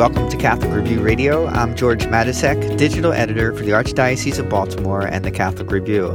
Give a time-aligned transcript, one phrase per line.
[0.00, 1.46] Welcome to Catholic Review Radio.
[1.48, 6.06] I'm George Matysek, digital editor for the Archdiocese of Baltimore and the Catholic Review.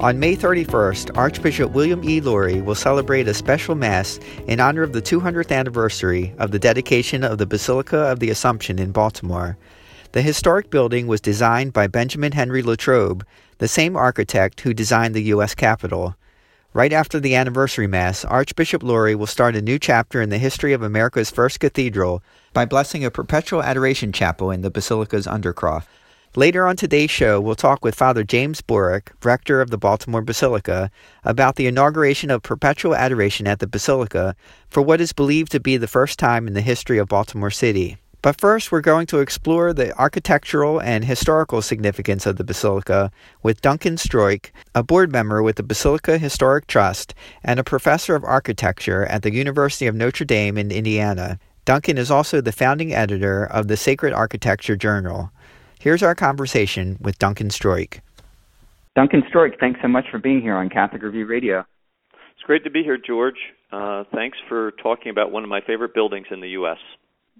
[0.00, 2.20] On May 31st, Archbishop William E.
[2.20, 4.18] Lori will celebrate a special Mass
[4.48, 8.80] in honor of the 200th anniversary of the dedication of the Basilica of the Assumption
[8.80, 9.56] in Baltimore.
[10.10, 13.24] The historic building was designed by Benjamin Henry Latrobe,
[13.58, 15.54] the same architect who designed the U.S.
[15.54, 16.16] Capitol.
[16.74, 20.72] Right after the anniversary Mass, Archbishop Lori will start a new chapter in the history
[20.72, 22.20] of America's first cathedral
[22.52, 25.86] by blessing a perpetual adoration chapel in the Basilica's undercroft.
[26.34, 30.90] Later on today's show, we'll talk with Father James Boric, rector of the Baltimore Basilica,
[31.22, 34.34] about the inauguration of perpetual adoration at the Basilica
[34.68, 37.98] for what is believed to be the first time in the history of Baltimore City.
[38.24, 43.10] But first, we're going to explore the architectural and historical significance of the Basilica
[43.42, 48.24] with Duncan Stroik, a board member with the Basilica Historic Trust and a professor of
[48.24, 51.38] architecture at the University of Notre Dame in Indiana.
[51.66, 55.30] Duncan is also the founding editor of the Sacred Architecture Journal.
[55.78, 58.00] Here's our conversation with Duncan Stroik.
[58.96, 61.66] Duncan Stroik, thanks so much for being here on Catholic Review Radio.
[62.14, 63.52] It's great to be here, George.
[63.70, 66.78] Uh, thanks for talking about one of my favorite buildings in the U.S.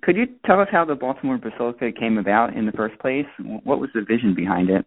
[0.02, 3.26] Could you tell us how the Baltimore Basilica came about in the first place?
[3.38, 4.84] What was the vision behind it?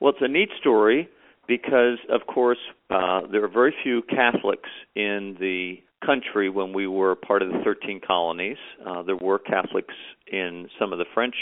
[0.00, 1.08] Well, it's a neat story
[1.46, 2.58] because, of course,
[2.90, 7.58] uh, there are very few Catholics in the country when we were part of the
[7.64, 8.56] 13 colonies.
[8.84, 9.94] Uh, there were Catholics
[10.30, 11.34] in some of the French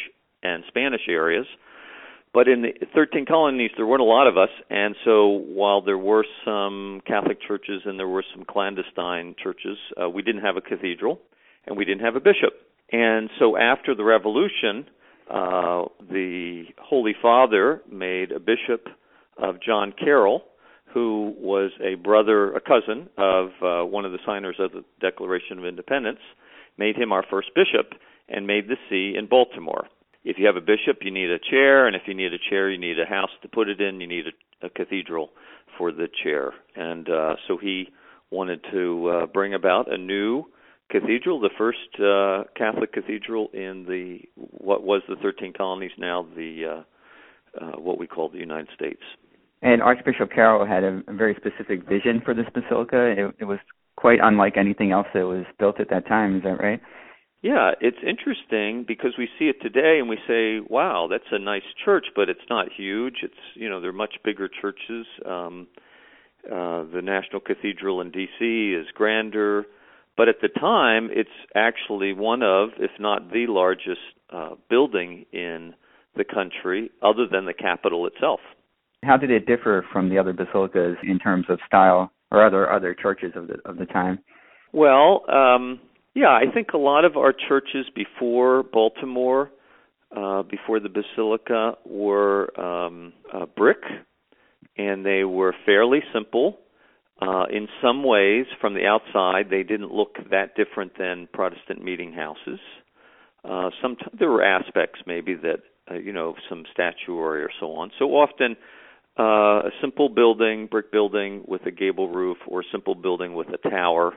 [0.42, 1.46] and Spanish areas,
[2.34, 5.98] but in the 13 colonies there weren't a lot of us, and so while there
[5.98, 10.60] were some Catholic churches and there were some clandestine churches, uh, we didn't have a
[10.60, 11.20] cathedral
[11.66, 12.54] and we didn't have a bishop.
[12.90, 14.86] And so after the revolution,
[15.30, 18.88] uh, the Holy Father made a bishop
[19.36, 20.42] of John Carroll,
[20.94, 25.58] who was a brother, a cousin of uh, one of the signers of the Declaration
[25.58, 26.20] of Independence,
[26.78, 27.92] made him our first bishop
[28.28, 29.86] and made the see in Baltimore.
[30.24, 32.70] If you have a bishop, you need a chair, and if you need a chair,
[32.70, 34.00] you need a house to put it in.
[34.00, 35.30] You need a, a cathedral
[35.76, 37.88] for the chair, and uh, so he
[38.30, 40.44] wanted to uh, bring about a new
[40.90, 46.84] cathedral, the first uh, Catholic cathedral in the what was the 13 colonies, now the
[47.58, 49.02] uh, uh, what we call the United States.
[49.62, 53.14] And Archbishop Carroll had a, a very specific vision for this basilica.
[53.16, 53.58] It, it was
[53.96, 56.36] quite unlike anything else that was built at that time.
[56.36, 56.80] Is that right?
[57.42, 61.62] Yeah, it's interesting because we see it today and we say, "Wow, that's a nice
[61.84, 63.18] church," but it's not huge.
[63.22, 65.06] It's you know they're much bigger churches.
[65.24, 65.68] Um,
[66.46, 68.74] uh, the National Cathedral in D.C.
[68.74, 69.66] is grander.
[70.18, 75.74] But at the time, it's actually one of, if not the largest uh, building in
[76.16, 78.40] the country, other than the Capitol itself.
[79.04, 82.96] How did it differ from the other basilicas in terms of style or other other
[83.00, 84.18] churches of the of the time?
[84.72, 85.78] Well, um,
[86.14, 89.52] yeah, I think a lot of our churches before Baltimore,
[90.14, 93.82] uh, before the basilica, were um, uh, brick,
[94.76, 96.58] and they were fairly simple.
[97.20, 102.12] Uh, in some ways, from the outside, they didn't look that different than Protestant meeting
[102.12, 102.60] houses.
[103.44, 107.90] Uh, sometimes there were aspects, maybe that uh, you know, some statuary or so on.
[107.98, 108.56] So often,
[109.18, 113.48] uh, a simple building, brick building with a gable roof, or a simple building with
[113.48, 114.12] a tower,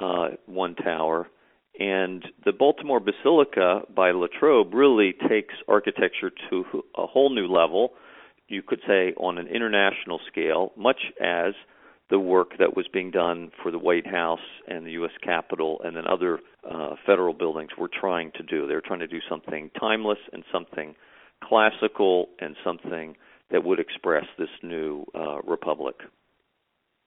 [0.00, 1.28] uh, one tower.
[1.78, 6.64] And the Baltimore Basilica by Latrobe really takes architecture to
[6.96, 7.94] a whole new level.
[8.48, 11.54] You could say on an international scale, much as
[12.10, 15.12] the work that was being done for the White House and the U.S.
[15.22, 16.38] Capitol and then other
[16.70, 18.66] uh, federal buildings were trying to do.
[18.66, 20.94] They were trying to do something timeless and something
[21.42, 23.16] classical and something
[23.50, 25.96] that would express this new uh, republic.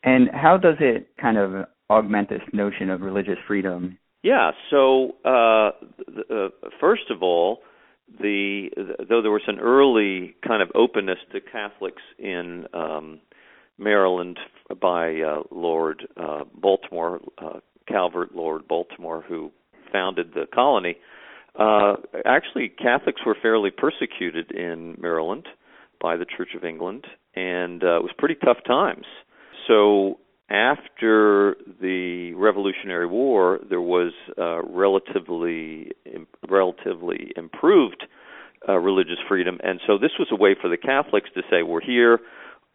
[0.03, 3.97] And how does it kind of augment this notion of religious freedom?
[4.23, 4.51] Yeah.
[4.69, 5.71] So, uh,
[6.07, 7.59] the, uh, first of all,
[8.19, 8.69] the
[9.09, 13.19] though there was an early kind of openness to Catholics in um,
[13.77, 14.37] Maryland
[14.81, 19.51] by uh, Lord uh, Baltimore, uh, Calvert Lord Baltimore, who
[19.91, 20.97] founded the colony.
[21.57, 21.95] Uh,
[22.25, 25.47] actually, Catholics were fairly persecuted in Maryland
[25.99, 29.05] by the Church of England, and uh, it was pretty tough times.
[29.67, 30.19] So
[30.49, 35.91] after the Revolutionary War, there was uh, relatively
[36.47, 38.03] relatively improved
[38.67, 41.81] uh, religious freedom, and so this was a way for the Catholics to say, "We're
[41.81, 42.19] here,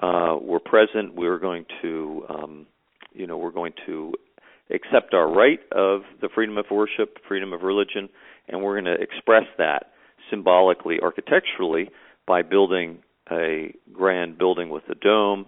[0.02, 2.66] uh, we're present, we're going to, um,
[3.12, 4.12] you know, we're going to
[4.70, 8.08] accept our right of the freedom of worship, freedom of religion,
[8.48, 9.92] and we're going to express that
[10.30, 11.88] symbolically, architecturally,
[12.26, 12.98] by building
[13.30, 15.46] a grand building with a dome."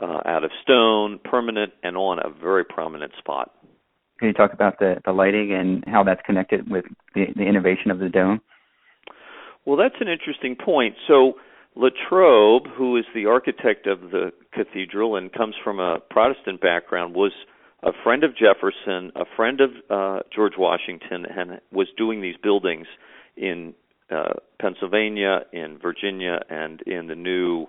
[0.00, 3.52] uh, out of stone, permanent, and on a very prominent spot.
[4.18, 7.90] Can you talk about the, the lighting and how that's connected with the, the innovation
[7.90, 8.40] of the dome?
[9.64, 10.94] Well, that's an interesting point.
[11.06, 11.34] So,
[11.76, 17.32] Latrobe, who is the architect of the cathedral and comes from a Protestant background, was
[17.82, 22.86] a friend of Jefferson, a friend of uh, George Washington, and was doing these buildings
[23.36, 23.74] in
[24.10, 27.66] uh, Pennsylvania, in Virginia, and in the new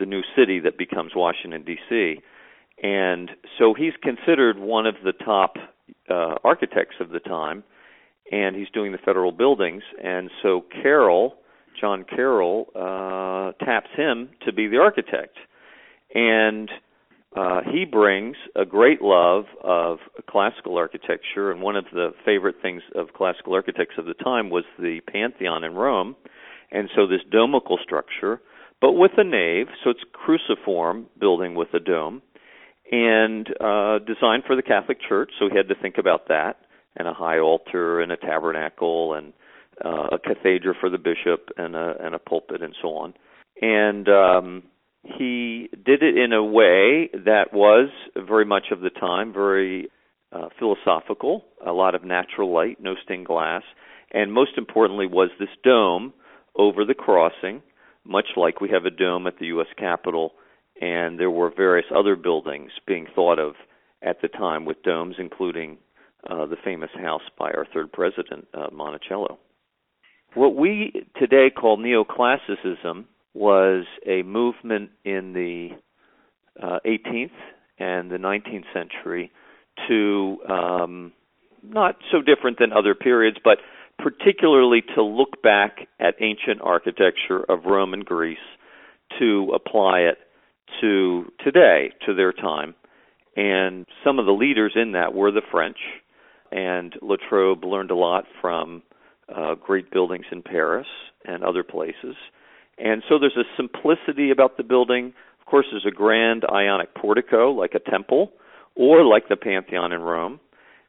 [0.00, 2.16] the new city that becomes Washington D.C.
[2.82, 5.54] And so he's considered one of the top
[6.10, 7.62] uh, architects of the time,
[8.32, 9.84] and he's doing the federal buildings.
[10.02, 11.36] And so Carroll,
[11.80, 15.36] John Carroll, uh, taps him to be the architect,
[16.14, 16.70] and
[17.36, 19.98] uh, he brings a great love of
[20.28, 24.64] classical architecture, and one of the favorite things of classical architects of the time was
[24.78, 26.16] the Pantheon in Rome,
[26.70, 28.40] and so this domical structure
[28.84, 32.20] but with a nave, so it's cruciform building with a dome,
[32.92, 35.30] and uh, designed for the Catholic Church.
[35.38, 36.58] So he had to think about that,
[36.94, 39.32] and a high altar, and a tabernacle, and
[39.82, 43.14] uh, a cathedra for the bishop, and a and a pulpit, and so on.
[43.60, 44.62] And um,
[45.02, 49.88] he did it in a way that was very much of the time very
[50.32, 53.62] uh, philosophical, a lot of natural light, no stained glass,
[54.12, 56.12] and most importantly was this dome
[56.56, 57.62] over the crossing
[58.04, 59.66] much like we have a dome at the U.S.
[59.78, 60.32] Capitol,
[60.80, 63.54] and there were various other buildings being thought of
[64.02, 65.78] at the time with domes, including
[66.28, 69.38] uh, the famous house by our third president, uh, Monticello.
[70.34, 73.04] What we today call neoclassicism
[73.34, 75.68] was a movement in the
[76.60, 77.30] uh, 18th
[77.78, 79.30] and the 19th century
[79.88, 81.12] to um,
[81.62, 83.58] not so different than other periods, but
[83.98, 88.38] particularly to look back at ancient architecture of Rome and Greece
[89.20, 90.18] to apply it
[90.80, 92.74] to today, to their time.
[93.36, 95.78] And some of the leaders in that were the French,
[96.50, 98.82] and Latrobe learned a lot from
[99.34, 100.86] uh, great buildings in Paris
[101.24, 102.16] and other places.
[102.78, 105.14] And so there's a simplicity about the building.
[105.40, 108.32] Of course, there's a grand ionic portico, like a temple,
[108.74, 110.40] or like the Pantheon in Rome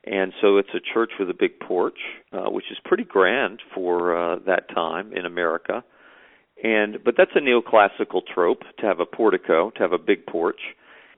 [0.05, 1.97] and so it's a church with a big porch,
[2.31, 5.83] uh, which is pretty grand for uh, that time in America.
[6.63, 10.59] And but that's a neoclassical trope to have a portico, to have a big porch.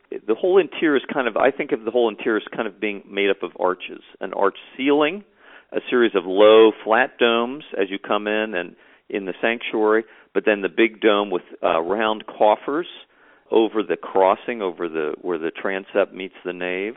[0.10, 2.80] The whole interior is kind of I think of the whole interior as kind of
[2.80, 5.26] being made up of arches, an arch ceiling,
[5.72, 8.76] a series of low flat domes as you come in and
[9.10, 10.04] in the sanctuary,
[10.34, 12.88] but then the big dome with uh, round coffers
[13.52, 16.96] over the crossing, over the where the transept meets the nave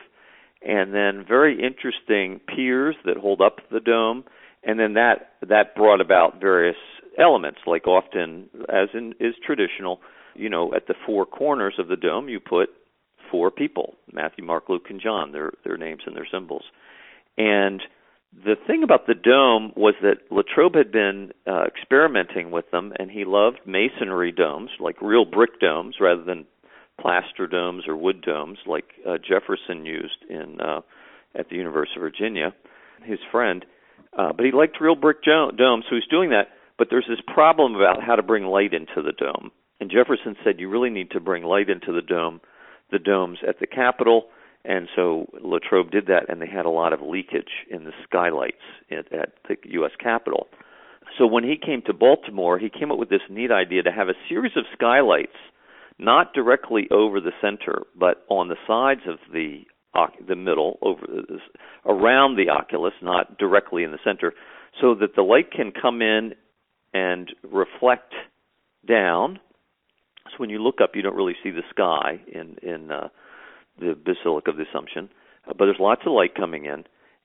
[0.63, 4.25] and then very interesting piers that hold up the dome,
[4.63, 6.77] and then that that brought about various
[7.19, 10.01] elements, like often as in is traditional,
[10.35, 12.69] you know, at the four corners of the dome you put
[13.31, 15.33] four people: Matthew, Mark, Luke, and John.
[15.33, 16.65] Their their names and their symbols,
[17.39, 17.81] and
[18.33, 23.11] the thing about the dome was that Latrobe had been uh, experimenting with them, and
[23.11, 26.47] he loved masonry domes, like real brick domes, rather than
[27.01, 30.81] plaster domes or wood domes like uh, Jefferson used in uh,
[31.35, 32.55] at the University of Virginia,
[33.05, 33.65] his friend.
[34.17, 36.49] Uh, but he liked real brick jo- domes, so he's doing that.
[36.79, 39.51] But there's this problem about how to bring light into the dome.
[39.81, 42.41] And Jefferson said you really need to bring light into the dome,
[42.91, 44.27] the domes at the Capitol.
[44.65, 48.63] And so Latrobe did that, and they had a lot of leakage in the skylights
[48.91, 49.93] at, at the U.S.
[49.99, 50.49] Capitol.
[51.19, 54.09] So when he came to Baltimore, he came up with this neat idea to have
[54.09, 55.37] a series of skylights
[55.99, 59.65] not directly over the center, but on the sides of the
[60.27, 61.05] the middle, over
[61.85, 64.33] around the oculus, not directly in the center,
[64.81, 66.33] so that the light can come in
[66.95, 68.15] and reflect
[68.87, 69.41] down.
[70.27, 73.09] So when you look up, you don't really see the sky in in uh,
[73.81, 75.09] the Basilica of the Assumption,
[75.47, 76.85] uh, but there's lots of light coming in,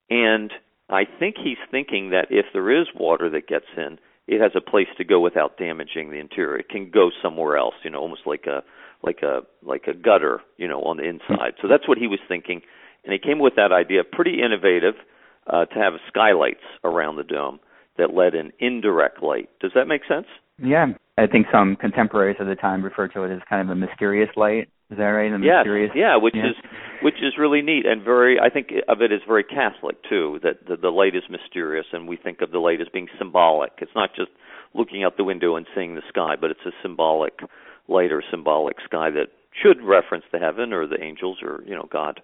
[0.09, 0.51] and
[0.89, 3.97] I think he's thinking that if there is water that gets in,
[4.27, 6.57] it has a place to go without damaging the interior.
[6.57, 8.63] It can go somewhere else, you know, almost like a
[9.03, 11.53] like a like a gutter, you know, on the inside.
[11.61, 12.61] So that's what he was thinking,
[13.03, 14.95] and he came with that idea, pretty innovative,
[15.47, 17.59] uh, to have skylights around the dome
[17.97, 19.49] that let in indirect light.
[19.59, 20.27] Does that make sense?
[20.61, 23.79] Yeah, I think some contemporaries of the time referred to it as kind of a
[23.79, 25.31] mysterious light, Is that right?
[25.31, 25.91] The yes, mysterious.
[25.95, 26.49] yeah, which yeah.
[26.49, 26.55] is
[27.01, 28.39] which is really neat and very.
[28.39, 30.39] I think of it as very Catholic too.
[30.43, 33.71] That the, the light is mysterious, and we think of the light as being symbolic.
[33.79, 34.29] It's not just
[34.75, 37.39] looking out the window and seeing the sky, but it's a symbolic
[37.87, 39.29] light or symbolic sky that
[39.61, 42.21] should reference the heaven or the angels or you know God.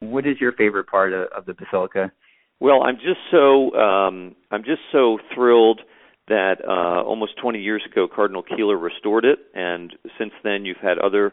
[0.00, 2.12] What is your favorite part of, of the basilica?
[2.60, 5.80] Well, I'm just so um, I'm just so thrilled
[6.28, 10.98] that uh, almost 20 years ago Cardinal Keeler restored it, and since then you've had
[10.98, 11.32] other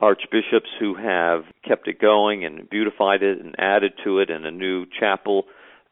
[0.00, 4.50] archbishops who have kept it going and beautified it and added to it, and a
[4.50, 5.44] new chapel,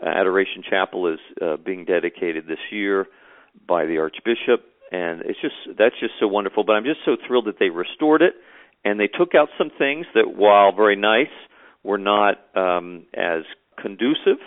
[0.03, 3.07] uh, Adoration Chapel, is uh, being dedicated this year
[3.67, 6.65] by the archbishop, and it's just that's just so wonderful.
[6.65, 8.35] But I'm just so thrilled that they restored it,
[8.85, 11.27] and they took out some things that, while very nice,
[11.83, 13.43] were not um, as
[13.81, 14.39] conducive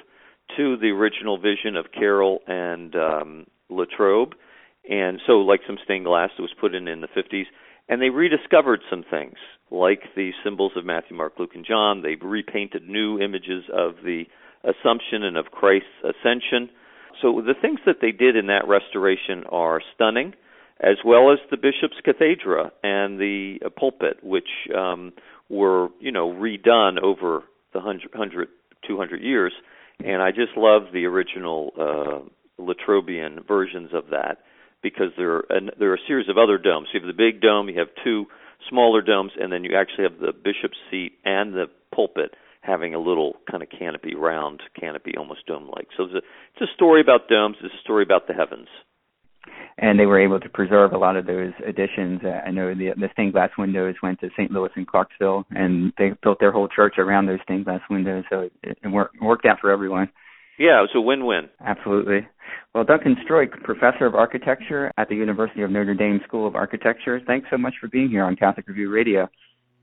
[0.57, 4.33] to the original vision of Carroll and um, Latrobe,
[4.89, 7.45] and so like some stained glass that was put in in the 50s,
[7.91, 9.35] and they rediscovered some things
[9.69, 12.01] like the symbols of Matthew, Mark, Luke, and John.
[12.01, 14.23] They repainted new images of the
[14.63, 16.69] Assumption and of Christ's ascension.
[17.21, 20.33] So the things that they did in that restoration are stunning,
[20.79, 25.13] as well as the bishop's cathedra and the pulpit, which um,
[25.49, 27.43] were you know redone over
[27.73, 28.49] the hundred, hundred,
[28.87, 29.51] two hundred years.
[29.99, 34.37] And I just love the original uh, Latrobian versions of that
[34.81, 36.87] because there are, and there are a series of other domes.
[36.93, 38.25] You have the big dome, you have two
[38.69, 42.99] smaller domes, and then you actually have the bishop's seat and the pulpit having a
[42.99, 45.87] little kind of canopy, round canopy, almost dome-like.
[45.97, 47.57] So it's a, it's a story about domes.
[47.63, 48.67] It's a story about the heavens.
[49.79, 52.21] And they were able to preserve a lot of those additions.
[52.23, 54.51] I know the, the stained glass windows went to St.
[54.51, 58.25] Louis and Clarksville, and they built their whole church around those stained glass windows.
[58.29, 60.09] So it, it worked out for everyone.
[60.61, 61.49] Yeah, it was a win-win.
[61.65, 62.27] Absolutely.
[62.75, 67.19] Well, Duncan Stroik, professor of architecture at the University of Notre Dame School of Architecture,
[67.25, 69.27] thanks so much for being here on Catholic Review Radio.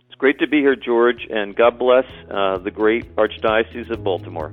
[0.07, 4.51] It's great to be here, George, and God bless uh, the great Archdiocese of Baltimore.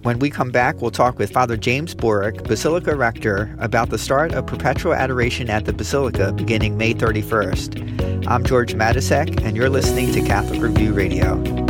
[0.00, 4.32] When we come back, we'll talk with Father James Boric, Basilica Rector, about the start
[4.32, 8.26] of perpetual adoration at the Basilica beginning May 31st.
[8.26, 11.69] I'm George Matysek, and you're listening to Catholic Review Radio.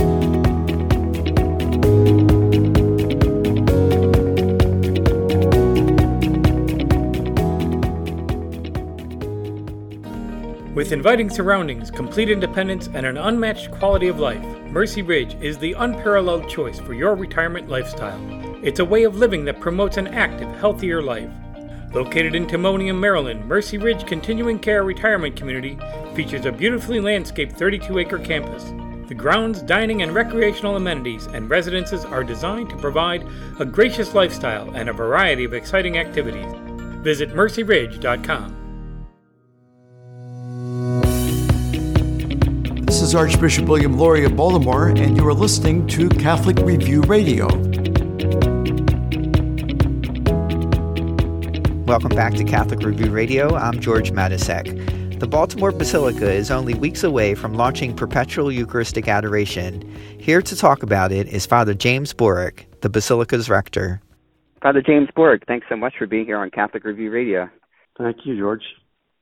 [10.80, 15.74] With inviting surroundings, complete independence, and an unmatched quality of life, Mercy Ridge is the
[15.74, 18.18] unparalleled choice for your retirement lifestyle.
[18.62, 21.28] It's a way of living that promotes an active, healthier life.
[21.92, 25.78] Located in Timonium, Maryland, Mercy Ridge Continuing Care Retirement Community
[26.14, 28.64] features a beautifully landscaped 32 acre campus.
[29.06, 34.74] The grounds, dining, and recreational amenities and residences are designed to provide a gracious lifestyle
[34.74, 36.50] and a variety of exciting activities.
[37.02, 38.59] Visit mercyridge.com.
[43.10, 47.48] is Archbishop William Lori of Baltimore, and you are listening to Catholic Review Radio.
[51.86, 53.56] Welcome back to Catholic Review Radio.
[53.56, 55.18] I'm George Matysek.
[55.18, 59.82] The Baltimore Basilica is only weeks away from launching perpetual Eucharistic adoration.
[60.20, 64.00] Here to talk about it is Father James Boric, the Basilica's rector.
[64.62, 67.50] Father James Boric, thanks so much for being here on Catholic Review Radio.
[67.98, 68.62] Thank you, George.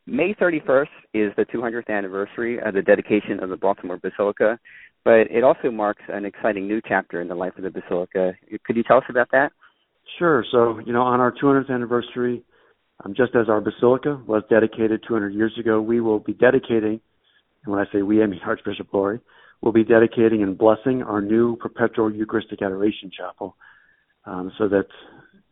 [0.09, 4.59] May 31st is the 200th anniversary of the dedication of the Baltimore Basilica,
[5.05, 8.33] but it also marks an exciting new chapter in the life of the Basilica.
[8.65, 9.53] Could you tell us about that?
[10.19, 10.47] Sure.
[10.51, 12.43] So, you know, on our 200th anniversary,
[13.05, 17.01] um, just as our Basilica was dedicated 200 years ago, we will be dedicating,
[17.65, 19.21] and when I say we, I mean Archbishop Lori,
[19.61, 23.57] will be dedicating and blessing our new perpetual Eucharistic Adoration Chapel,
[24.25, 24.87] um, so that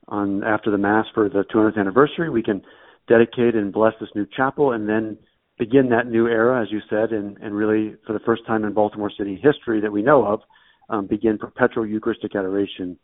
[0.09, 2.63] on after the Mass for the 200th anniversary, we can
[3.09, 5.17] dedicate and bless this new chapel and then
[5.59, 8.73] begin that new era, as you said, and, and really for the first time in
[8.73, 10.41] Baltimore City history that we know of,
[10.89, 12.99] um, begin perpetual Eucharistic adoration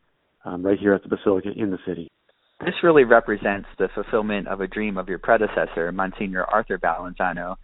[0.45, 2.11] um, right here at the Basilica in the city.
[2.65, 7.57] This really represents the fulfillment of a dream of your predecessor, Monsignor Arthur Valenzano,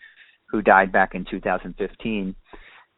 [0.50, 2.34] who died back in 2015.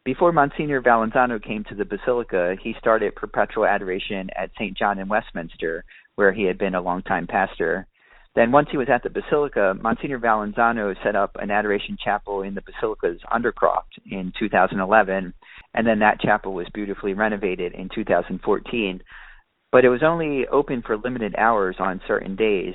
[0.03, 4.75] Before Monsignor Valenzano came to the Basilica, he started perpetual adoration at St.
[4.75, 5.83] John in Westminster,
[6.15, 7.85] where he had been a longtime pastor.
[8.33, 12.55] Then once he was at the Basilica, Monsignor Valenzano set up an adoration chapel in
[12.55, 15.33] the Basilica's undercroft in 2011,
[15.73, 19.01] and then that chapel was beautifully renovated in 2014.
[19.71, 22.73] But it was only open for limited hours on certain days.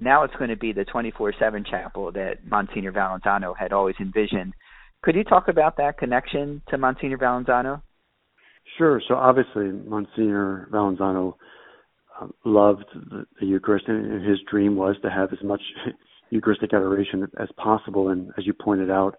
[0.00, 4.52] Now it's going to be the 24/7 chapel that Monsignor Valenzano had always envisioned.
[5.02, 7.82] Could you talk about that connection to Monsignor Valenzano?
[8.76, 9.00] Sure.
[9.08, 11.34] So obviously, Monsignor Valenzano
[12.20, 15.60] um, loved the, the Eucharist, and his dream was to have as much
[16.30, 18.10] Eucharistic adoration as possible.
[18.10, 19.16] And as you pointed out,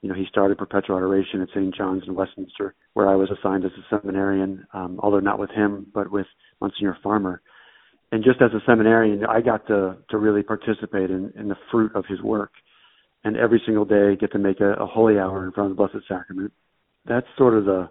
[0.00, 1.74] you know, he started perpetual adoration at St.
[1.74, 5.86] John's in Westminster, where I was assigned as a seminarian, um, although not with him,
[5.92, 6.26] but with
[6.60, 7.42] Monsignor Farmer.
[8.12, 11.94] And just as a seminarian, I got to to really participate in, in the fruit
[11.94, 12.52] of his work,
[13.24, 15.82] and every single day get to make a, a holy hour in front of the
[15.86, 16.52] Blessed Sacrament.
[17.06, 17.90] That's sort of the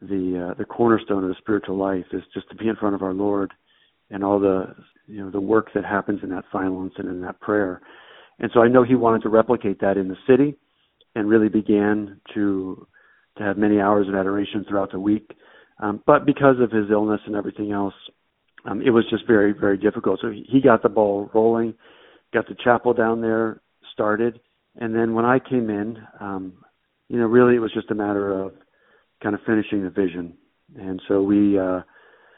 [0.00, 3.02] the uh, the cornerstone of the spiritual life is just to be in front of
[3.02, 3.52] our Lord,
[4.12, 4.74] and all the
[5.06, 7.80] you know the work that happens in that silence and in that prayer.
[8.38, 10.56] And so I know he wanted to replicate that in the city
[11.14, 12.86] and really began to
[13.38, 15.32] to have many hours of adoration throughout the week.
[15.82, 17.94] Um, but because of his illness and everything else,
[18.66, 20.20] um, it was just very very difficult.
[20.20, 21.74] So he got the ball rolling,
[22.32, 23.60] got the chapel down there
[23.92, 24.40] started,
[24.76, 26.52] and then when I came in, um,
[27.08, 28.52] you know, really it was just a matter of
[29.22, 30.34] kind of finishing the vision.
[30.78, 31.80] And so we, uh,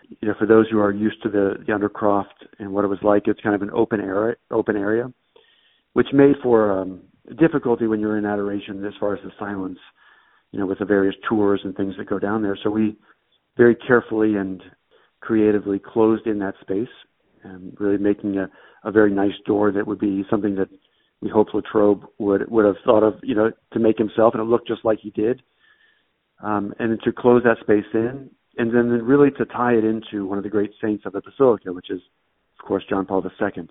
[0.08, 2.98] you know, for those who are used to the, the Undercroft and what it was
[3.02, 5.12] like, it's kind of an open area, open area,
[5.92, 7.00] which made for um,
[7.38, 9.78] difficulty when you're in adoration as far as the silence,
[10.52, 12.58] you know, with the various tours and things that go down there.
[12.62, 12.96] So we
[13.56, 14.62] very carefully and
[15.20, 16.88] creatively closed in that space,
[17.42, 18.50] and really making a,
[18.84, 20.68] a very nice door that would be something that
[21.20, 24.46] we hoped Latrobe would would have thought of, you know, to make himself, and it
[24.46, 25.42] looked just like he did.
[26.42, 30.38] Um, and to close that space in, and then really to tie it into one
[30.38, 32.00] of the great saints of the Basilica, which is,
[32.58, 33.68] of course, John Paul II.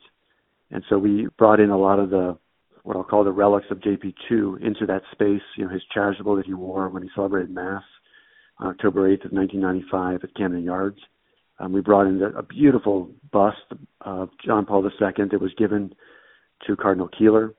[0.72, 2.38] And so we brought in a lot of the
[2.84, 5.42] what I'll call the relics of JP2 into that space.
[5.58, 7.84] You know, his chasuble that he wore when he celebrated Mass
[8.60, 11.00] on October 8th of 1995 at Camden Yards.
[11.60, 13.58] Um, we brought in a beautiful bust
[14.02, 15.94] of John Paul II that was given
[16.68, 17.54] to Cardinal Keeler.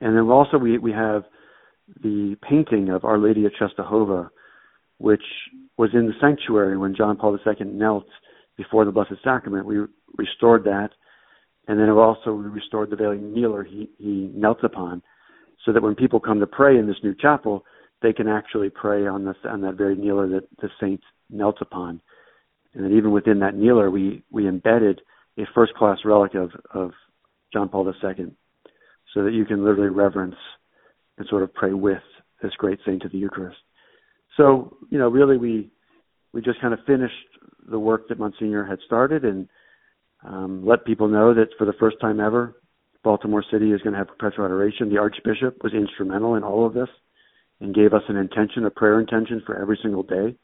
[0.00, 1.24] And then also we, we have
[2.02, 4.28] the painting of Our Lady of Czestochowa,
[4.98, 5.22] which
[5.76, 8.06] was in the sanctuary when John Paul II knelt
[8.56, 9.66] before the Blessed Sacrament.
[9.66, 9.78] We
[10.16, 10.90] restored that
[11.68, 15.02] and then also we restored the very kneeler he, he knelt upon,
[15.64, 17.64] so that when people come to pray in this new chapel,
[18.00, 21.00] they can actually pray on on that very kneeler that the saint
[21.30, 22.00] knelt upon.
[22.72, 25.02] And then even within that kneeler, we we embedded
[25.38, 26.92] a first class relic of of
[27.52, 28.26] John Paul II,
[29.14, 30.36] so that you can literally reverence
[31.18, 32.02] and sort of pray with
[32.42, 33.58] this great saint of the Eucharist.
[34.38, 35.70] So you know, really, we
[36.32, 37.14] we just kind of finished
[37.70, 39.48] the work that Monsignor had started and
[40.24, 42.56] um, let people know that for the first time ever,
[43.04, 44.88] Baltimore City is going to have perpetual adoration.
[44.88, 46.88] The Archbishop was instrumental in all of this
[47.60, 50.36] and gave us an intention, a prayer intention for every single day.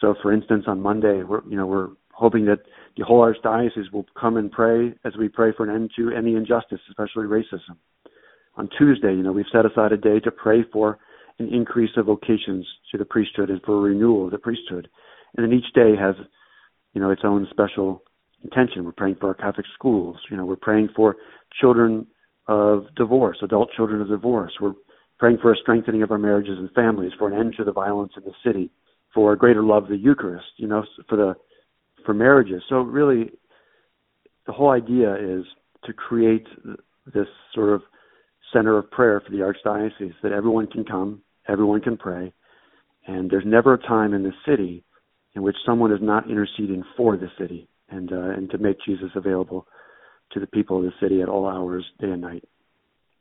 [0.00, 2.60] So, for instance, on Monday, we're you know we're hoping that
[2.96, 6.34] the whole archdiocese will come and pray as we pray for an end to any
[6.34, 7.76] injustice, especially racism.
[8.56, 10.98] On Tuesday, you know, we've set aside a day to pray for
[11.38, 14.88] an increase of vocations to the priesthood and for a renewal of the priesthood.
[15.36, 16.14] And then each day has,
[16.94, 18.02] you know, its own special
[18.42, 18.84] intention.
[18.84, 20.16] We're praying for our Catholic schools.
[20.30, 21.16] You know, we're praying for
[21.60, 22.06] children
[22.48, 24.52] of divorce, adult children of divorce.
[24.60, 24.74] We're
[25.18, 28.12] praying for a strengthening of our marriages and families, for an end to the violence
[28.16, 28.70] in the city,
[29.12, 30.46] for a greater love of the Eucharist.
[30.56, 31.34] You know, for the
[32.04, 32.62] for marriages.
[32.68, 33.30] So really,
[34.46, 35.44] the whole idea is
[35.84, 36.46] to create
[37.12, 37.82] this sort of
[38.52, 42.32] center of prayer for the archdiocese that everyone can come, everyone can pray,
[43.06, 44.84] and there's never a time in the city
[45.34, 49.10] in which someone is not interceding for the city and uh, and to make Jesus
[49.14, 49.66] available
[50.32, 52.44] to the people of the city at all hours, day and night.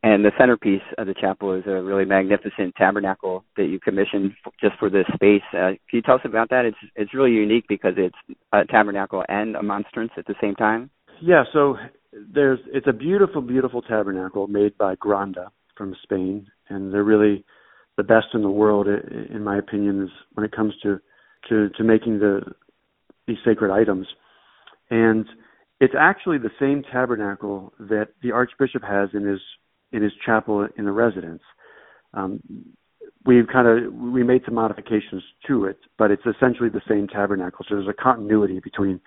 [0.02, 4.78] And the centerpiece of the chapel is a really magnificent tabernacle that you commissioned just
[4.78, 5.42] for this space.
[5.52, 6.66] Uh, can you tell us about that?
[6.66, 10.90] It's it's really unique because it's a tabernacle and a monstrance at the same time.
[11.22, 11.78] Yeah, so
[12.34, 17.44] there's it's a beautiful, beautiful tabernacle made by Granda from Spain, and they're really
[17.98, 21.00] the best in the world, in my opinion, is when it comes to
[21.50, 22.42] to to making the
[23.28, 24.08] these sacred items.
[24.90, 25.26] And
[25.80, 29.40] it's actually the same tabernacle that the archbishop has in his
[29.92, 31.42] in his chapel in the residence.
[32.14, 32.42] Um,
[33.26, 37.66] we've kind of we made some modifications to it, but it's essentially the same tabernacle.
[37.68, 39.00] So there's a continuity between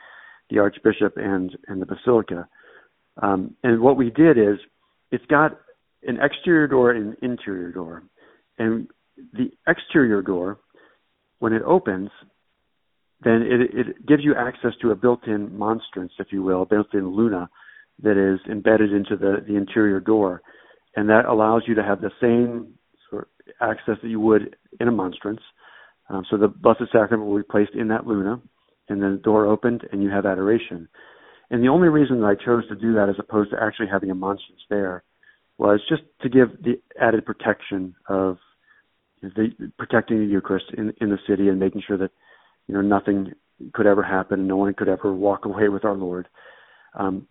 [0.50, 2.48] the archbishop and and the basilica.
[3.22, 4.58] Um, and what we did is
[5.10, 5.58] it's got
[6.06, 8.02] an exterior door and an interior door,
[8.58, 8.88] and
[9.32, 10.58] the exterior door,
[11.38, 12.10] when it opens,
[13.22, 17.48] then it, it gives you access to a built-in monstrance, if you will, built-in Luna
[18.02, 20.42] that is embedded into the, the interior door.
[20.94, 22.74] And that allows you to have the same
[23.10, 25.40] sort of access that you would in a monstrance.
[26.08, 28.40] Um, so the Blessed Sacrament will be placed in that Luna,
[28.88, 30.88] and then the door opened, and you have adoration.
[31.50, 34.10] And the only reason that I chose to do that as opposed to actually having
[34.10, 35.02] a monstrance there
[35.56, 38.38] was just to give the added protection of
[39.22, 42.10] the protecting the Eucharist in in the city and making sure that
[42.66, 43.32] you know nothing
[43.72, 46.28] could ever happen no one could ever walk away with our lord
[46.94, 47.26] um,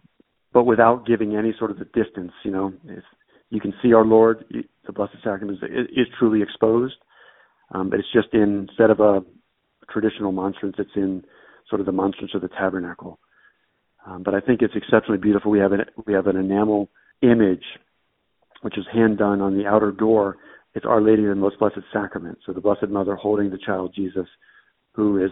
[0.52, 3.04] but without giving any sort of a distance you know if
[3.50, 4.46] you can see our Lord.
[4.86, 6.96] The Blessed Sacrament is, is truly exposed,
[7.72, 9.24] um, but it's just in instead of a
[9.92, 11.24] traditional monstrance, it's in
[11.70, 13.20] sort of the monstrance of the tabernacle.
[14.06, 15.52] Um, but I think it's exceptionally beautiful.
[15.52, 16.90] We have an we have an enamel
[17.22, 17.64] image,
[18.62, 20.38] which is hand done on the outer door.
[20.78, 22.38] It's Our Lady of the Most Blessed Sacrament.
[22.46, 24.28] So the Blessed Mother holding the child Jesus,
[24.92, 25.32] who is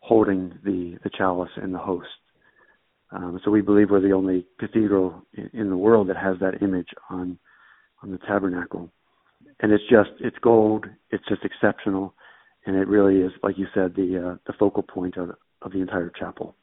[0.00, 2.08] holding the the chalice and the host.
[3.10, 6.88] Um, so we believe we're the only cathedral in, the world that has that image
[7.10, 7.38] on
[8.02, 8.90] on the tabernacle.
[9.60, 10.86] And it's just it's gold.
[11.10, 12.14] It's just exceptional,
[12.64, 15.80] and it really is, like you said, the uh, the focal point of of the
[15.82, 16.56] entire chapel.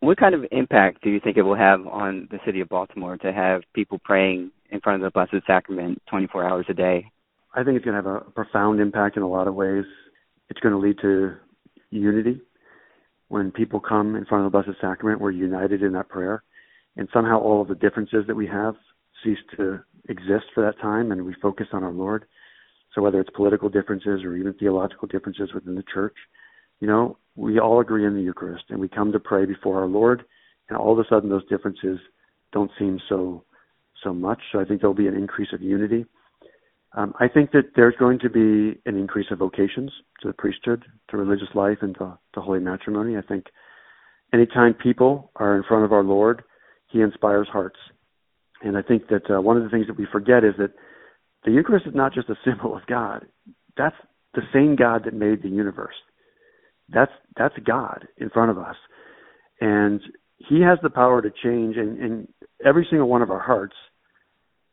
[0.00, 3.16] What kind of impact do you think it will have on the city of Baltimore
[3.18, 7.06] to have people praying in front of the Blessed Sacrament 24 hours a day?
[7.54, 9.84] I think it's going to have a profound impact in a lot of ways.
[10.48, 11.34] It's going to lead to
[11.90, 12.40] unity.
[13.28, 16.42] When people come in front of the Blessed Sacrament, we're united in that prayer.
[16.96, 18.74] And somehow all of the differences that we have
[19.22, 22.24] cease to exist for that time and we focus on our Lord.
[22.94, 26.16] So whether it's political differences or even theological differences within the church,
[26.80, 29.86] you know, we all agree in the Eucharist and we come to pray before our
[29.86, 30.24] Lord
[30.68, 31.98] and all of a sudden those differences
[32.52, 33.44] don't seem so
[34.02, 34.40] so much.
[34.50, 36.06] So I think there'll be an increase of unity.
[36.96, 40.84] Um, I think that there's going to be an increase of vocations to the priesthood,
[41.10, 43.16] to religious life, and to, to holy matrimony.
[43.16, 43.46] I think
[44.34, 46.42] anytime people are in front of our Lord,
[46.88, 47.78] He inspires hearts.
[48.62, 50.72] And I think that uh, one of the things that we forget is that
[51.44, 53.26] the Eucharist is not just a symbol of God.
[53.76, 53.96] That's
[54.34, 55.94] the same God that made the universe.
[56.92, 58.74] That's that's God in front of us,
[59.60, 60.00] and
[60.38, 62.28] He has the power to change in, in
[62.64, 63.76] every single one of our hearts,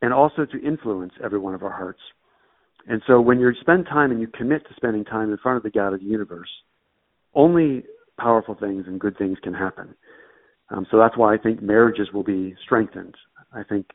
[0.01, 1.99] and also to influence every one of our hearts.
[2.88, 5.63] And so, when you spend time and you commit to spending time in front of
[5.63, 6.49] the God of the universe,
[7.33, 7.83] only
[8.19, 9.93] powerful things and good things can happen.
[10.69, 13.15] Um, so that's why I think marriages will be strengthened.
[13.53, 13.88] I think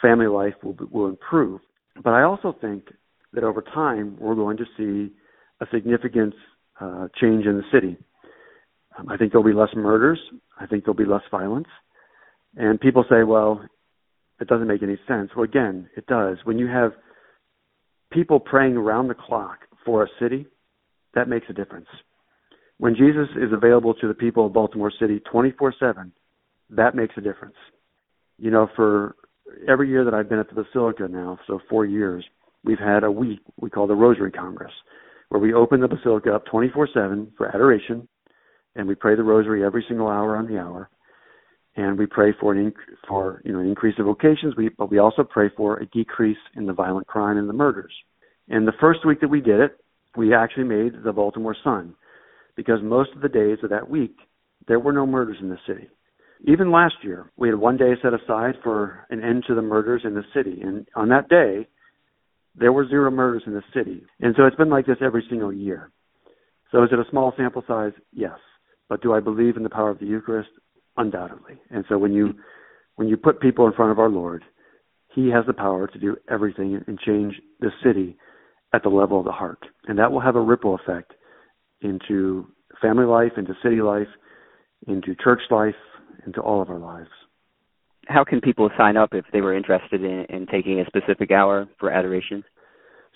[0.00, 1.60] family life will will improve.
[2.02, 2.84] But I also think
[3.32, 5.12] that over time we're going to see
[5.60, 6.34] a significant
[6.80, 7.96] uh, change in the city.
[8.98, 10.18] Um, I think there'll be less murders.
[10.58, 11.68] I think there'll be less violence.
[12.56, 13.64] And people say, well,
[14.40, 15.30] it doesn't make any sense.
[15.34, 16.38] Well, again, it does.
[16.44, 16.92] When you have
[18.12, 20.46] people praying around the clock for a city,
[21.14, 21.88] that makes a difference.
[22.78, 26.12] When Jesus is available to the people of Baltimore City 24 7,
[26.70, 27.56] that makes a difference.
[28.38, 29.16] You know, for
[29.68, 32.24] every year that I've been at the Basilica now, so four years,
[32.64, 34.72] we've had a week we call the Rosary Congress
[35.30, 38.06] where we open the basilica up 24/7 for adoration,
[38.74, 40.90] and we pray the rosary every single hour on the hour,
[41.76, 44.56] and we pray for an inc- for you know an increase of vocations.
[44.56, 47.92] We but we also pray for a decrease in the violent crime and the murders.
[48.48, 49.78] And the first week that we did it,
[50.16, 51.94] we actually made the Baltimore Sun,
[52.56, 54.16] because most of the days of that week
[54.66, 55.88] there were no murders in the city.
[56.46, 60.02] Even last year, we had one day set aside for an end to the murders
[60.04, 61.68] in the city, and on that day
[62.56, 64.02] there were zero murders in the city.
[64.20, 65.90] And so it's been like this every single year.
[66.72, 67.92] So is it a small sample size?
[68.12, 68.38] Yes.
[68.88, 70.50] But do I believe in the power of the Eucharist?
[71.00, 71.60] Undoubtedly.
[71.70, 72.34] And so when you
[72.96, 74.44] when you put people in front of our Lord,
[75.14, 78.16] he has the power to do everything and change the city
[78.74, 79.60] at the level of the heart.
[79.86, 81.12] And that will have a ripple effect
[81.80, 82.46] into
[82.82, 84.08] family life, into city life,
[84.86, 85.74] into church life,
[86.26, 87.08] into all of our lives
[88.10, 91.68] how can people sign up if they were interested in, in taking a specific hour
[91.78, 92.42] for adoration?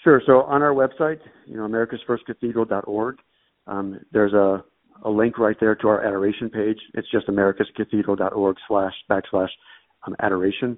[0.02, 0.22] Sure.
[0.24, 3.16] So on our website, you know, americasfirstcathedral.org,
[3.66, 4.64] um, there's a,
[5.02, 6.78] a link right there to our adoration page.
[6.94, 9.48] It's just americascathedral.org slash backslash
[10.06, 10.76] um, adoration.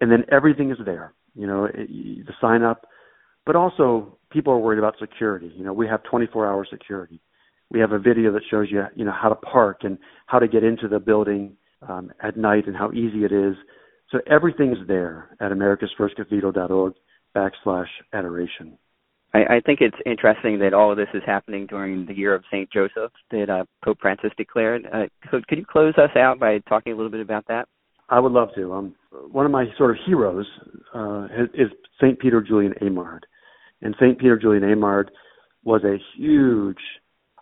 [0.00, 2.86] And then everything is there, you know, it, the sign up,
[3.44, 5.52] but also people are worried about security.
[5.56, 7.20] You know, we have 24 hour security.
[7.70, 10.48] We have a video that shows you, you know, how to park and how to
[10.48, 13.54] get into the building um, at night and how easy it is.
[14.10, 16.94] So everything is there at americasfirstcathedral.org
[17.36, 18.78] backslash adoration.
[19.34, 22.44] I, I think it's interesting that all of this is happening during the year of
[22.50, 22.70] St.
[22.70, 24.86] Joseph that uh, Pope Francis declared.
[24.92, 27.68] Uh, could, could you close us out by talking a little bit about that?
[28.08, 28.72] I would love to.
[28.72, 28.94] Um,
[29.30, 30.46] one of my sort of heroes
[30.94, 31.68] uh, is
[32.00, 32.18] St.
[32.18, 33.20] Peter Julian Eymard.
[33.82, 34.18] And St.
[34.18, 35.08] Peter Julian Eymard
[35.62, 36.78] was a huge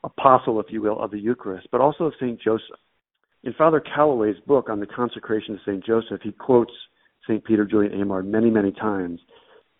[0.03, 2.41] apostle, if you will, of the Eucharist, but also of St.
[2.41, 2.81] Joseph.
[3.45, 5.85] In Father Calloway's book on the consecration of St.
[5.85, 6.73] Joseph, he quotes
[7.29, 7.45] St.
[7.45, 9.21] Peter Julian Eymard many, many times.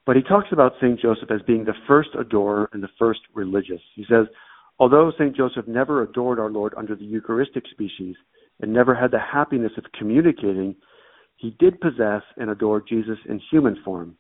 [0.07, 1.01] But he talks about St.
[1.01, 3.81] Joseph as being the first adorer and the first religious.
[3.97, 4.27] He says,
[4.79, 5.37] although St.
[5.37, 8.15] Joseph never adored our Lord under the Eucharistic species
[8.61, 10.77] and never had the happiness of communicating,
[11.37, 14.17] he did possess and adore Jesus in human form.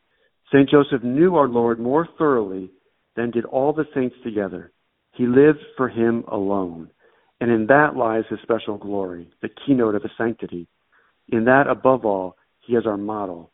[0.52, 0.68] St.
[0.68, 2.70] Joseph knew our Lord more thoroughly
[3.14, 4.72] than did all the saints together.
[5.12, 6.90] He lived for him alone.
[7.40, 10.66] And in that lies his special glory, the keynote of his sanctity.
[11.28, 13.50] In that, above all, he is our model.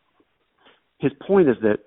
[0.99, 1.79] his point is that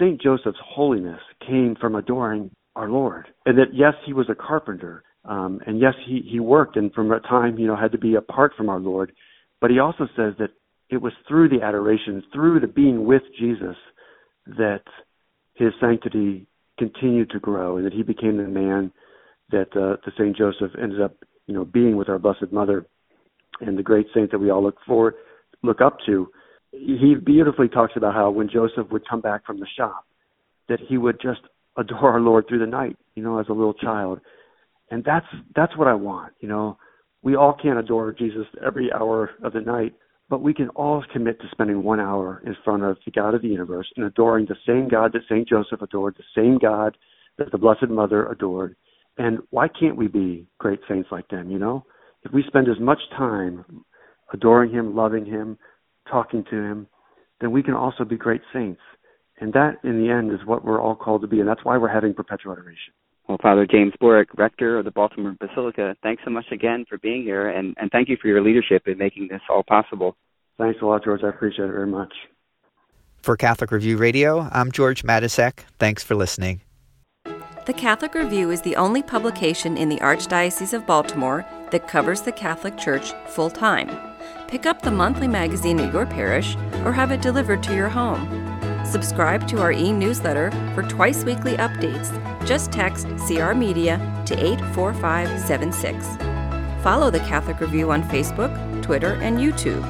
[0.00, 0.20] St.
[0.20, 3.26] Joseph's holiness came from adoring our Lord.
[3.46, 5.02] And that, yes, he was a carpenter.
[5.24, 8.14] Um, and yes, he, he worked and from a time, you know, had to be
[8.14, 9.12] apart from our Lord.
[9.60, 10.50] But he also says that
[10.88, 13.76] it was through the adoration, through the being with Jesus,
[14.46, 14.82] that
[15.54, 16.46] his sanctity
[16.78, 18.90] continued to grow and that he became the man
[19.50, 22.86] that uh, the Saint Joseph ended up, you know, being with our Blessed Mother
[23.60, 25.14] and the great saint that we all look forward,
[25.62, 26.28] look up to.
[26.72, 30.04] He beautifully talks about how when Joseph would come back from the shop,
[30.68, 31.40] that he would just
[31.76, 34.20] adore our Lord through the night, you know, as a little child.
[34.90, 36.78] And that's that's what I want, you know.
[37.22, 39.94] We all can't adore Jesus every hour of the night,
[40.28, 43.42] but we can all commit to spending one hour in front of the God of
[43.42, 46.96] the universe and adoring the same God that Saint Joseph adored, the same God
[47.36, 48.76] that the Blessed Mother adored.
[49.18, 51.84] And why can't we be great saints like them, you know?
[52.22, 53.64] If we spend as much time
[54.32, 55.58] adoring him, loving him,
[56.10, 56.86] talking to him,
[57.40, 58.80] then we can also be great saints.
[59.40, 61.78] And that, in the end, is what we're all called to be, and that's why
[61.78, 62.92] we're having perpetual adoration.
[63.26, 67.22] Well, Father James Boric, Rector of the Baltimore Basilica, thanks so much again for being
[67.22, 70.16] here, and, and thank you for your leadership in making this all possible.
[70.58, 71.22] Thanks a lot, George.
[71.24, 72.12] I appreciate it very much.
[73.22, 75.60] For Catholic Review Radio, I'm George Matysek.
[75.78, 76.62] Thanks for listening.
[77.66, 82.32] The Catholic Review is the only publication in the Archdiocese of Baltimore that covers the
[82.32, 84.09] Catholic Church full time.
[84.50, 88.26] Pick up the monthly magazine at your parish or have it delivered to your home.
[88.84, 92.10] Subscribe to our e newsletter for twice weekly updates.
[92.44, 96.04] Just text CR Media to 84576.
[96.82, 99.84] Follow the Catholic Review on Facebook, Twitter, and YouTube.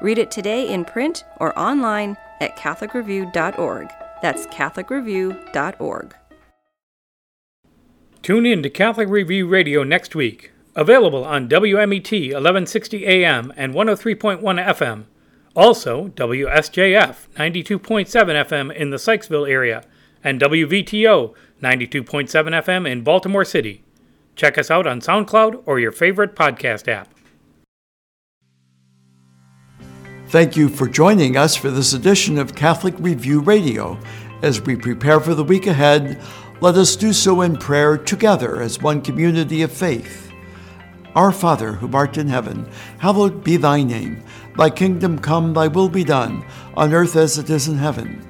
[0.00, 3.90] Read it today in print or online at CatholicReview.org.
[4.22, 6.14] That's CatholicReview.org.
[8.22, 10.52] Tune in to Catholic Review Radio next week.
[10.78, 15.06] Available on WMET 1160 AM and 103.1 FM.
[15.56, 19.82] Also, WSJF 92.7 FM in the Sykesville area
[20.22, 23.82] and WVTO 92.7 FM in Baltimore City.
[24.36, 27.12] Check us out on SoundCloud or your favorite podcast app.
[30.28, 33.98] Thank you for joining us for this edition of Catholic Review Radio.
[34.42, 36.22] As we prepare for the week ahead,
[36.60, 40.27] let us do so in prayer together as one community of faith.
[41.18, 44.22] Our Father, who art in heaven, hallowed be thy name.
[44.56, 46.44] Thy kingdom come, thy will be done,
[46.76, 48.24] on earth as it is in heaven.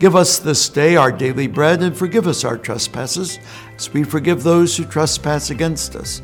[0.00, 3.38] Give us this day our daily bread, and forgive us our trespasses,
[3.76, 6.20] as we forgive those who trespass against us.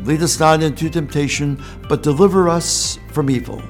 [0.00, 1.58] Lead us not into temptation,
[1.88, 3.62] but deliver us from evil.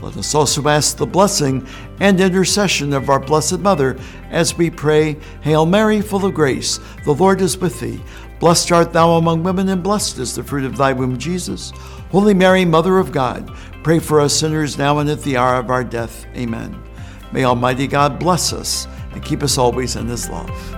[0.00, 1.66] Let us also ask the blessing
[2.00, 3.98] and intercession of our Blessed Mother
[4.30, 8.00] as we pray, Hail Mary, full of grace, the Lord is with thee.
[8.38, 11.72] Blessed art thou among women, and blessed is the fruit of thy womb, Jesus.
[12.10, 13.50] Holy Mary, Mother of God,
[13.82, 16.26] pray for us sinners now and at the hour of our death.
[16.36, 16.80] Amen.
[17.32, 20.75] May Almighty God bless us and keep us always in his love.